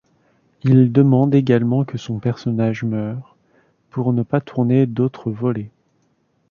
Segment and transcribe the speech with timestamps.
[0.63, 3.35] Il demande également que son personnage meure,
[3.91, 5.69] pour ne pas tourner d'autres volets.